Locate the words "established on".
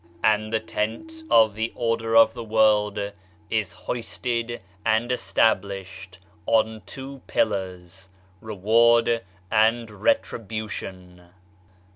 5.11-6.81